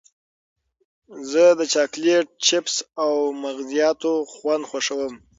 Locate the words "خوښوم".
4.69-5.13